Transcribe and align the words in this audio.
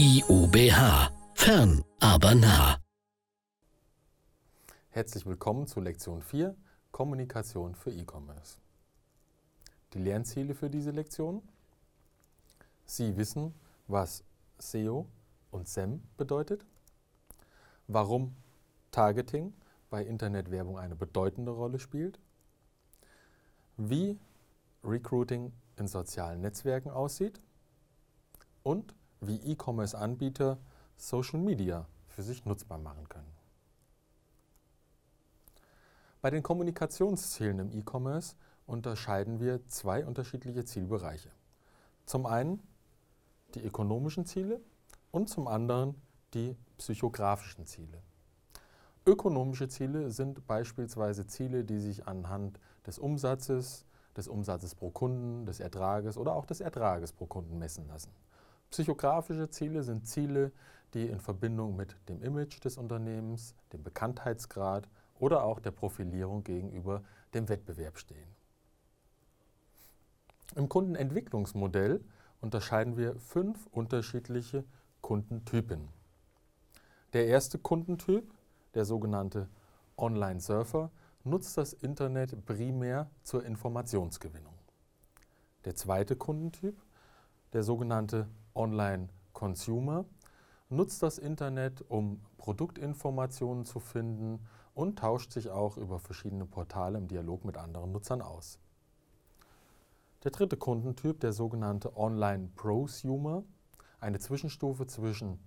IUBH. 0.00 1.10
Fern, 1.34 1.84
aber 1.98 2.32
nah. 2.36 2.78
Herzlich 4.90 5.26
willkommen 5.26 5.66
zu 5.66 5.80
Lektion 5.80 6.22
4 6.22 6.54
Kommunikation 6.92 7.74
für 7.74 7.90
E-Commerce. 7.90 8.58
Die 9.94 9.98
Lernziele 9.98 10.54
für 10.54 10.70
diese 10.70 10.92
Lektion. 10.92 11.42
Sie 12.86 13.16
wissen, 13.16 13.52
was 13.88 14.22
SEO 14.60 15.08
und 15.50 15.66
SEM 15.66 16.00
bedeutet, 16.16 16.64
warum 17.88 18.36
Targeting 18.92 19.52
bei 19.90 20.04
Internetwerbung 20.04 20.78
eine 20.78 20.94
bedeutende 20.94 21.50
Rolle 21.50 21.80
spielt, 21.80 22.20
wie 23.76 24.16
Recruiting 24.84 25.52
in 25.76 25.88
sozialen 25.88 26.40
Netzwerken 26.40 26.90
aussieht 26.90 27.40
und 28.62 28.94
wie 29.20 29.36
E-Commerce-Anbieter 29.36 30.58
Social 30.96 31.40
Media 31.40 31.86
für 32.06 32.22
sich 32.22 32.44
nutzbar 32.44 32.78
machen 32.78 33.08
können. 33.08 33.32
Bei 36.20 36.30
den 36.30 36.42
Kommunikationszielen 36.42 37.60
im 37.60 37.72
E-Commerce 37.72 38.34
unterscheiden 38.66 39.40
wir 39.40 39.66
zwei 39.68 40.04
unterschiedliche 40.04 40.64
Zielbereiche. 40.64 41.30
Zum 42.06 42.26
einen 42.26 42.60
die 43.54 43.62
ökonomischen 43.62 44.26
Ziele 44.26 44.60
und 45.10 45.28
zum 45.28 45.46
anderen 45.46 45.94
die 46.34 46.56
psychografischen 46.76 47.66
Ziele. 47.66 48.02
Ökonomische 49.06 49.68
Ziele 49.68 50.10
sind 50.10 50.46
beispielsweise 50.46 51.26
Ziele, 51.26 51.64
die 51.64 51.78
sich 51.78 52.06
anhand 52.06 52.60
des 52.86 52.98
Umsatzes, 52.98 53.86
des 54.16 54.28
Umsatzes 54.28 54.74
pro 54.74 54.90
Kunden, 54.90 55.46
des 55.46 55.60
Ertrages 55.60 56.18
oder 56.18 56.34
auch 56.34 56.44
des 56.44 56.60
Ertrages 56.60 57.12
pro 57.12 57.26
Kunden 57.26 57.58
messen 57.58 57.86
lassen. 57.88 58.10
Psychografische 58.70 59.48
Ziele 59.50 59.82
sind 59.82 60.06
Ziele, 60.06 60.52
die 60.94 61.06
in 61.06 61.20
Verbindung 61.20 61.76
mit 61.76 61.96
dem 62.08 62.22
Image 62.22 62.62
des 62.64 62.78
Unternehmens, 62.78 63.54
dem 63.72 63.82
Bekanntheitsgrad 63.82 64.88
oder 65.18 65.44
auch 65.44 65.60
der 65.60 65.70
Profilierung 65.70 66.44
gegenüber 66.44 67.02
dem 67.34 67.48
Wettbewerb 67.48 67.98
stehen. 67.98 68.28
Im 70.54 70.68
Kundenentwicklungsmodell 70.68 72.02
unterscheiden 72.40 72.96
wir 72.96 73.18
fünf 73.18 73.66
unterschiedliche 73.66 74.64
Kundentypen. 75.00 75.88
Der 77.12 77.26
erste 77.26 77.58
Kundentyp, 77.58 78.32
der 78.74 78.84
sogenannte 78.84 79.48
Online-Surfer, 79.96 80.90
nutzt 81.24 81.56
das 81.58 81.72
Internet 81.72 82.46
primär 82.46 83.10
zur 83.22 83.44
Informationsgewinnung. 83.44 84.54
Der 85.64 85.74
zweite 85.74 86.16
Kundentyp, 86.16 86.80
der 87.52 87.62
sogenannte 87.62 88.28
Online-Consumer, 88.58 90.04
nutzt 90.68 91.02
das 91.02 91.18
Internet, 91.18 91.84
um 91.88 92.20
Produktinformationen 92.36 93.64
zu 93.64 93.80
finden 93.80 94.40
und 94.74 94.98
tauscht 94.98 95.32
sich 95.32 95.50
auch 95.50 95.76
über 95.76 95.98
verschiedene 95.98 96.44
Portale 96.44 96.98
im 96.98 97.08
Dialog 97.08 97.44
mit 97.44 97.56
anderen 97.56 97.92
Nutzern 97.92 98.20
aus. 98.20 98.58
Der 100.24 100.32
dritte 100.32 100.56
Kundentyp, 100.56 101.20
der 101.20 101.32
sogenannte 101.32 101.96
Online-Prosumer, 101.96 103.44
eine 104.00 104.18
Zwischenstufe 104.18 104.86
zwischen 104.86 105.38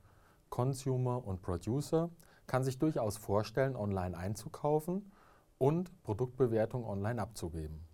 Consumer 0.50 1.26
und 1.26 1.42
Producer, 1.42 2.10
kann 2.48 2.64
sich 2.64 2.80
durchaus 2.80 3.18
vorstellen, 3.18 3.76
online 3.76 4.18
einzukaufen 4.18 5.12
und 5.58 5.92
Produktbewertung 6.04 6.86
online 6.86 7.22
abzugeben. 7.22 7.86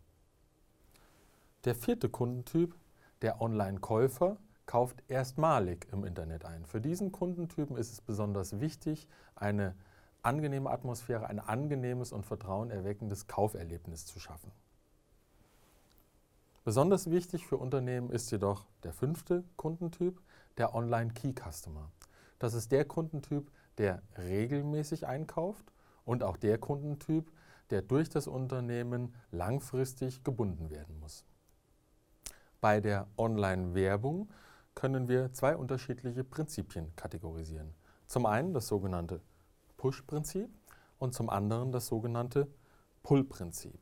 Der 1.66 1.76
vierte 1.76 2.10
Kundentyp, 2.10 2.76
der 3.22 3.42
Online-Käufer, 3.42 4.38
kauft 4.68 5.02
erstmalig 5.08 5.88
im 5.92 6.04
Internet 6.04 6.46
ein. 6.46 6.66
Für 6.66 6.80
diesen 6.80 7.12
Kundentypen 7.12 7.76
ist 7.78 7.92
es 7.92 8.02
besonders 8.02 8.60
wichtig, 8.60 9.08
eine 9.36 9.73
angenehme 10.22 10.70
Atmosphäre, 10.70 11.28
ein 11.28 11.39
angenehmes 11.39 12.11
und 12.11 12.26
vertrauenerweckendes 12.26 13.27
Kauferlebnis 13.27 14.06
zu 14.06 14.20
schaffen. 14.20 14.52
Besonders 16.64 17.10
wichtig 17.10 17.48
für 17.48 17.58
Unternehmen 17.58 18.11
ist 18.11 18.30
jedoch 18.30 18.66
der 18.83 18.92
fünfte 18.92 19.45
Kundentyp, 19.56 20.22
der 20.58 20.76
Online 20.76 21.14
Key 21.14 21.33
Customer. 21.33 21.89
Das 22.39 22.54
ist 22.54 22.73
der 22.73 22.83
Kundentyp, 22.83 23.50
der 23.77 24.02
regelmäßig 24.17 25.08
einkauft 25.08 25.72
und 26.04 26.23
auch 26.23 26.36
der 26.36 26.58
Kundentyp, 26.58 27.32
der 27.70 27.82
durch 27.82 28.10
das 28.10 28.27
Unternehmen 28.27 29.16
langfristig 29.32 30.26
gebunden 30.26 30.70
werden 30.70 31.00
muss. 31.00 31.23
Bei 32.60 32.82
der 32.82 33.08
Online-Werbung 33.17 34.30
können 34.77 35.08
wir 35.08 35.33
zwei 35.33 35.58
unterschiedliche 35.58 36.23
Prinzipien 36.23 36.95
kategorisieren. 36.95 37.73
Zum 38.05 38.27
einen 38.27 38.54
das 38.54 38.67
sogenannte 38.67 39.21
Push-Prinzip 39.76 40.52
und 40.99 41.15
zum 41.15 41.32
anderen 41.32 41.71
das 41.71 41.88
sogenannte 41.88 42.48
Pull-Prinzip. 43.02 43.80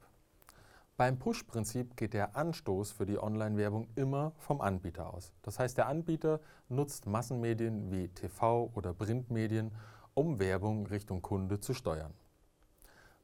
Beim 0.95 1.19
Push-Prinzip 1.19 1.97
geht 1.97 2.13
der 2.13 2.37
Anstoß 2.37 2.93
für 2.93 3.05
die 3.05 3.21
Online-Werbung 3.21 3.89
immer 3.95 4.31
vom 4.37 4.61
Anbieter 4.61 5.13
aus. 5.13 5.33
Das 5.41 5.59
heißt, 5.59 5.77
der 5.77 5.87
Anbieter 5.87 6.39
nutzt 6.69 7.07
Massenmedien 7.07 7.91
wie 7.91 8.07
TV 8.07 8.71
oder 8.73 8.93
Printmedien, 8.93 9.73
um 10.13 10.39
Werbung 10.39 10.87
Richtung 10.87 11.21
Kunde 11.21 11.59
zu 11.59 11.73
steuern. 11.73 12.13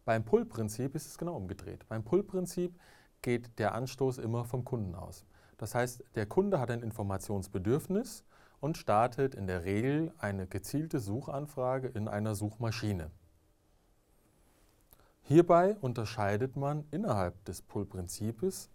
Beim 0.04 0.26
Pull-Prinzip 0.26 0.94
ist 0.94 1.08
es 1.08 1.18
genau 1.18 1.38
umgedreht. 1.38 1.88
Beim 1.88 2.04
Pull-Prinzip 2.04 2.78
geht 3.22 3.58
der 3.60 3.76
Anstoß 3.76 4.18
immer 4.18 4.44
vom 4.44 4.66
Kunden 4.66 4.94
aus. 4.94 5.26
Das 5.62 5.76
heißt, 5.76 6.04
der 6.16 6.26
Kunde 6.26 6.60
hat 6.60 6.72
ein 6.72 6.82
Informationsbedürfnis 6.82 8.26
und 8.62 8.80
startet 8.80 9.36
in 9.36 9.46
der 9.46 9.64
Regel 9.64 10.12
eine 10.18 10.48
gezielte 10.48 11.00
Suchanfrage 11.00 11.88
in 11.88 12.08
einer 12.08 12.34
Suchmaschine. 12.34 13.12
Hierbei 15.22 15.78
unterscheidet 15.80 16.56
man 16.56 16.86
innerhalb 16.90 17.46
des 17.46 17.62
Pull-Prinzips 17.62 18.72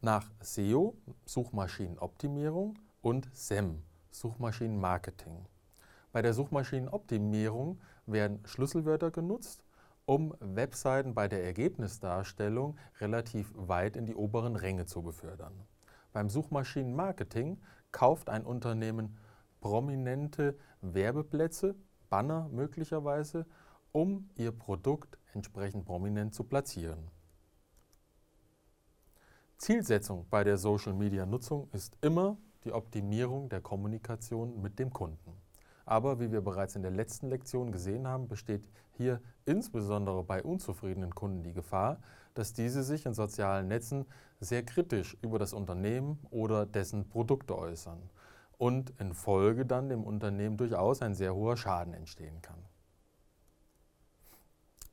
nach 0.00 0.30
SEO, 0.40 0.96
Suchmaschinenoptimierung, 1.26 2.78
und 3.02 3.28
SEM, 3.34 3.82
Suchmaschinenmarketing. 4.12 5.44
Bei 6.12 6.22
der 6.22 6.32
Suchmaschinenoptimierung 6.32 7.82
werden 8.06 8.40
Schlüsselwörter 8.46 9.10
genutzt, 9.10 9.61
um 10.06 10.34
Webseiten 10.40 11.14
bei 11.14 11.28
der 11.28 11.44
Ergebnisdarstellung 11.44 12.76
relativ 13.00 13.52
weit 13.54 13.96
in 13.96 14.06
die 14.06 14.14
oberen 14.14 14.56
Ränge 14.56 14.86
zu 14.86 15.02
befördern. 15.02 15.54
Beim 16.12 16.28
Suchmaschinenmarketing 16.28 17.60
kauft 17.90 18.28
ein 18.28 18.44
Unternehmen 18.44 19.16
prominente 19.60 20.58
Werbeplätze, 20.80 21.74
Banner 22.10 22.48
möglicherweise 22.50 23.46
um 23.92 24.28
ihr 24.36 24.52
Produkt 24.52 25.18
entsprechend 25.34 25.84
prominent 25.84 26.34
zu 26.34 26.44
platzieren. 26.44 27.10
Zielsetzung 29.58 30.26
bei 30.28 30.42
der 30.42 30.56
Social-Media-Nutzung 30.56 31.68
ist 31.72 31.96
immer 32.00 32.36
die 32.64 32.72
Optimierung 32.72 33.48
der 33.48 33.60
Kommunikation 33.60 34.60
mit 34.60 34.78
dem 34.78 34.92
Kunden. 34.92 35.41
Aber 35.84 36.20
wie 36.20 36.30
wir 36.30 36.40
bereits 36.40 36.76
in 36.76 36.82
der 36.82 36.90
letzten 36.90 37.28
Lektion 37.28 37.72
gesehen 37.72 38.06
haben, 38.06 38.28
besteht 38.28 38.62
hier 38.92 39.20
insbesondere 39.46 40.22
bei 40.22 40.42
unzufriedenen 40.42 41.14
Kunden 41.14 41.42
die 41.42 41.52
Gefahr, 41.52 41.98
dass 42.34 42.52
diese 42.52 42.82
sich 42.82 43.06
in 43.06 43.14
sozialen 43.14 43.68
Netzen 43.68 44.06
sehr 44.40 44.64
kritisch 44.64 45.16
über 45.22 45.38
das 45.38 45.52
Unternehmen 45.52 46.18
oder 46.30 46.66
dessen 46.66 47.08
Produkte 47.08 47.56
äußern 47.58 48.10
und 48.58 48.92
in 49.00 49.12
Folge 49.12 49.66
dann 49.66 49.88
dem 49.88 50.04
Unternehmen 50.04 50.56
durchaus 50.56 51.02
ein 51.02 51.14
sehr 51.14 51.34
hoher 51.34 51.56
Schaden 51.56 51.94
entstehen 51.94 52.40
kann. 52.42 52.58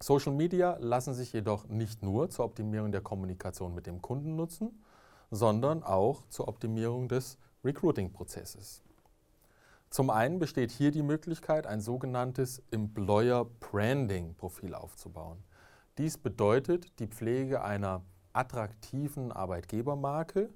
Social 0.01 0.33
Media 0.33 0.77
lassen 0.79 1.13
sich 1.13 1.33
jedoch 1.33 1.67
nicht 1.67 2.01
nur 2.01 2.29
zur 2.29 2.45
Optimierung 2.45 2.91
der 2.91 3.01
Kommunikation 3.01 3.75
mit 3.75 3.85
dem 3.85 4.01
Kunden 4.01 4.35
nutzen, 4.35 4.83
sondern 5.29 5.83
auch 5.83 6.23
zur 6.29 6.47
Optimierung 6.47 7.09
des 7.09 7.37
Recruiting-Prozesses. 7.63 8.81
Zum 9.89 10.11
einen 10.11 10.37
besteht 10.37 10.69
hier 10.69 10.91
die 10.91 11.01
Möglichkeit, 11.01 11.65
ein 11.65 11.81
sogenanntes 11.81 12.61
Employer 12.69 13.45
Branding 13.45 14.35
Profil 14.35 14.75
aufzubauen. 14.75 15.43
Dies 15.97 16.19
bedeutet 16.19 16.99
die 16.99 17.07
Pflege 17.07 17.63
einer 17.63 18.03
attraktiven 18.31 19.31
Arbeitgebermarke, 19.31 20.49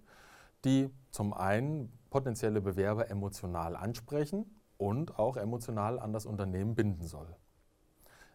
die 0.65 0.91
zum 1.09 1.33
einen 1.33 1.91
potenzielle 2.11 2.61
Bewerber 2.61 3.09
emotional 3.09 3.75
ansprechen 3.75 4.45
und 4.77 5.17
auch 5.17 5.35
emotional 5.35 5.99
an 5.99 6.13
das 6.13 6.27
Unternehmen 6.27 6.75
binden 6.75 7.07
soll. 7.07 7.35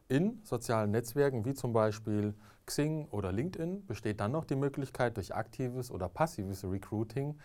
In 0.08 0.40
sozialen 0.42 0.90
Netzwerken 0.90 1.44
wie 1.44 1.54
zum 1.54 1.72
Beispiel 1.72 2.34
Xing 2.66 3.06
oder 3.10 3.30
LinkedIn 3.30 3.86
besteht 3.86 4.20
dann 4.20 4.32
noch 4.32 4.44
die 4.44 4.56
Möglichkeit, 4.56 5.16
durch 5.16 5.32
aktives 5.32 5.92
oder 5.92 6.08
passives 6.08 6.64
Recruiting 6.64 7.38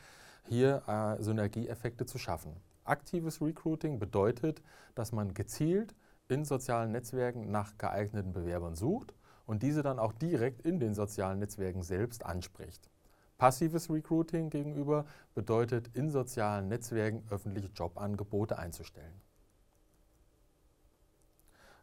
hier 0.48 0.82
äh, 0.88 1.22
Synergieeffekte 1.22 2.08
zu 2.08 2.18
schaffen. 2.18 2.56
Aktives 2.86 3.42
Recruiting 3.42 4.00
bedeutet, 4.00 4.62
dass 4.96 5.12
man 5.12 5.34
gezielt 5.34 5.96
in 6.28 6.46
sozialen 6.46 6.92
Netzwerken 6.92 7.52
nach 7.52 7.78
geeigneten 7.78 8.34
Bewerbern 8.34 8.76
sucht 8.76 9.14
und 9.46 9.64
diese 9.64 9.84
dann 9.84 10.00
auch 10.00 10.14
direkt 10.14 10.62
in 10.62 10.80
den 10.80 10.94
sozialen 10.94 11.40
Netzwerken 11.40 11.84
selbst 11.84 12.26
anspricht. 12.26 12.90
Passives 13.38 13.90
Recruiting 13.90 14.50
gegenüber 14.50 15.06
bedeutet, 15.34 15.90
in 15.96 16.10
sozialen 16.10 16.68
Netzwerken 16.68 17.24
öffentliche 17.30 17.70
Jobangebote 17.74 18.58
einzustellen. 18.58 19.22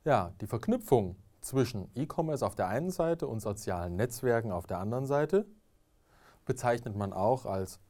Ja, 0.04 0.32
die 0.40 0.46
Verknüpfung 0.46 1.16
zwischen 1.40 1.90
E-Commerce 1.94 2.46
auf 2.46 2.54
der 2.54 2.68
einen 2.68 2.90
Seite 2.90 3.26
und 3.26 3.40
sozialen 3.40 3.96
Netzwerken 3.96 4.52
auf 4.52 4.66
der 4.66 4.78
anderen 4.78 5.06
Seite 5.06 5.46
bezeichnet 6.46 6.96
man 6.96 7.12
auch 7.12 7.44
als 7.44 7.80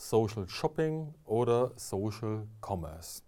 Social 0.00 0.48
Shopping 0.48 1.12
oder 1.24 1.72
Social 1.74 2.46
Commerce. 2.64 3.22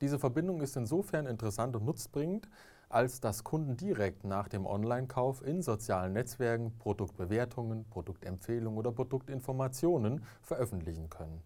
Diese 0.00 0.18
Verbindung 0.18 0.60
ist 0.60 0.76
insofern 0.76 1.26
interessant 1.26 1.76
und 1.76 1.84
nutzbringend, 1.84 2.48
als 2.88 3.20
dass 3.20 3.44
Kunden 3.44 3.76
direkt 3.76 4.24
nach 4.24 4.48
dem 4.48 4.66
Online-Kauf 4.66 5.46
in 5.46 5.62
sozialen 5.62 6.12
Netzwerken 6.12 6.76
Produktbewertungen, 6.80 7.88
Produktempfehlungen 7.88 8.76
oder 8.76 8.90
Produktinformationen 8.90 10.24
veröffentlichen 10.42 11.08
können. 11.08 11.40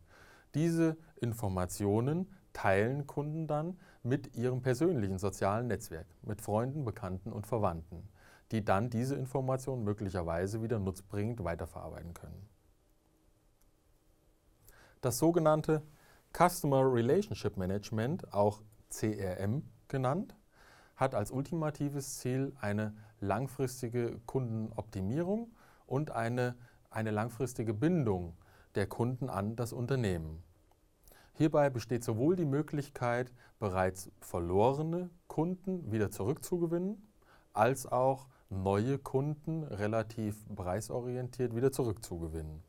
Diese 0.54 0.96
Informationen 1.20 2.32
teilen 2.54 3.06
Kunden 3.06 3.46
dann 3.46 3.78
mit 4.02 4.34
ihrem 4.34 4.62
persönlichen 4.62 5.18
sozialen 5.18 5.66
Netzwerk, 5.66 6.06
mit 6.22 6.40
Freunden, 6.40 6.86
Bekannten 6.86 7.30
und 7.30 7.46
Verwandten, 7.46 8.08
die 8.52 8.64
dann 8.64 8.88
diese 8.88 9.16
Informationen 9.16 9.84
möglicherweise 9.84 10.62
wieder 10.62 10.78
nutzbringend 10.78 11.44
weiterverarbeiten 11.44 12.14
können. 12.14 12.57
Das 15.00 15.18
sogenannte 15.18 15.82
Customer 16.32 16.82
Relationship 16.92 17.56
Management, 17.56 18.32
auch 18.32 18.62
CRM 18.90 19.62
genannt, 19.86 20.34
hat 20.96 21.14
als 21.14 21.30
ultimatives 21.30 22.18
Ziel 22.18 22.52
eine 22.60 22.94
langfristige 23.20 24.18
Kundenoptimierung 24.26 25.52
und 25.86 26.10
eine, 26.10 26.56
eine 26.90 27.12
langfristige 27.12 27.74
Bindung 27.74 28.36
der 28.74 28.88
Kunden 28.88 29.30
an 29.30 29.54
das 29.54 29.72
Unternehmen. 29.72 30.42
Hierbei 31.34 31.70
besteht 31.70 32.02
sowohl 32.02 32.34
die 32.34 32.44
Möglichkeit, 32.44 33.32
bereits 33.60 34.10
verlorene 34.20 35.10
Kunden 35.28 35.92
wieder 35.92 36.10
zurückzugewinnen, 36.10 37.08
als 37.52 37.86
auch 37.86 38.26
neue 38.50 38.98
Kunden 38.98 39.62
relativ 39.62 40.36
preisorientiert 40.54 41.54
wieder 41.54 41.70
zurückzugewinnen. 41.70 42.67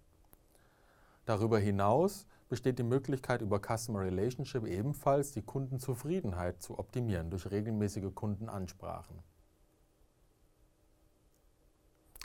Darüber 1.29 1.59
hinaus 1.59 2.25
besteht 2.49 2.79
die 2.79 2.83
Möglichkeit, 2.83 3.43
über 3.43 3.59
Customer 3.59 3.99
Relationship 3.99 4.65
ebenfalls 4.65 5.31
die 5.31 5.43
Kundenzufriedenheit 5.43 6.59
zu 6.59 6.79
optimieren 6.79 7.29
durch 7.29 7.51
regelmäßige 7.51 8.15
Kundenansprachen. 8.15 9.19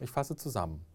Ich 0.00 0.10
fasse 0.10 0.36
zusammen. 0.36 0.86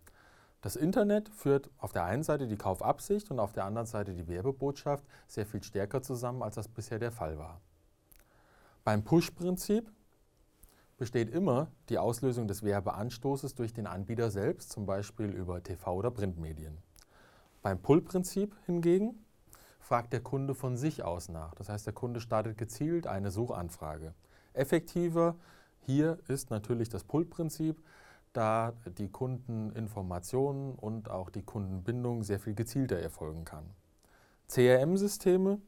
Das 0.61 0.75
Internet 0.75 1.29
führt 1.29 1.69
auf 1.77 1.93
der 1.93 2.05
einen 2.05 2.23
Seite 2.23 2.47
die 2.47 2.57
Kaufabsicht 2.57 3.29
und 3.29 3.39
auf 3.39 3.53
der 3.53 3.65
anderen 3.65 3.85
Seite 3.85 4.15
die 4.15 4.27
Werbebotschaft 4.27 5.05
sehr 5.27 5.45
viel 5.45 5.61
stärker 5.61 6.01
zusammen, 6.01 6.41
als 6.41 6.55
das 6.55 6.67
bisher 6.67 6.97
der 6.97 7.11
Fall 7.11 7.37
war. 7.37 7.61
Beim 8.83 9.03
Push-Prinzip 9.03 9.87
besteht 10.97 11.29
immer 11.29 11.67
die 11.89 11.99
Auslösung 11.99 12.47
des 12.47 12.63
Werbeanstoßes 12.63 13.53
durch 13.53 13.71
den 13.71 13.85
Anbieter 13.85 14.31
selbst, 14.31 14.71
zum 14.71 14.87
Beispiel 14.87 15.27
über 15.27 15.57
TV- 15.57 15.93
oder 15.93 16.09
Printmedien. 16.09 16.88
Beim 17.61 17.81
Pull-Prinzip 17.81 18.55
hingegen 18.65 19.25
fragt 19.79 20.13
der 20.13 20.21
Kunde 20.21 20.55
von 20.55 20.77
sich 20.77 21.03
aus 21.03 21.29
nach. 21.29 21.55
Das 21.55 21.69
heißt, 21.69 21.85
der 21.85 21.93
Kunde 21.93 22.21
startet 22.21 22.57
gezielt 22.57 23.07
eine 23.07 23.31
Suchanfrage. 23.31 24.13
Effektiver 24.53 25.35
hier 25.81 26.19
ist 26.27 26.49
natürlich 26.49 26.89
das 26.89 27.03
Pull-Prinzip 27.03 27.81
da 28.33 28.73
die 28.85 29.09
Kundeninformationen 29.09 30.75
und 30.75 31.09
auch 31.09 31.29
die 31.29 31.41
Kundenbindung 31.41 32.23
sehr 32.23 32.39
viel 32.39 32.53
gezielter 32.53 32.97
erfolgen 32.97 33.45
kann. 33.45 33.65
CRM-Systeme 34.47 35.59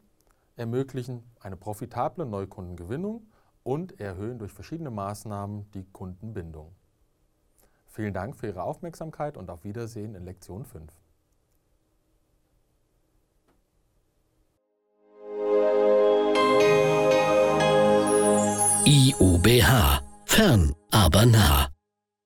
ermöglichen 0.56 1.24
eine 1.40 1.56
profitable 1.56 2.26
Neukundengewinnung 2.26 3.28
und 3.64 4.00
erhöhen 4.00 4.40
durch 4.40 4.54
verschiedene 4.54 4.92
Maßnahmen 4.92 5.72
die 5.72 5.86
Kundenbindung. 5.92 6.74
Vielen 7.88 8.14
Dank 8.14 8.36
für 8.36 8.48
Ihre 8.48 8.64
Aufmerksamkeit 8.64 9.38
und 9.38 9.50
auf 9.50 9.64
Wiedersehen 9.64 10.16
in 10.16 10.24
Lektion 10.24 10.66
5. 10.66 10.92
IUBH. 18.92 20.02
Fern, 20.26 20.76
aber 20.92 21.26
nah. 21.26 21.70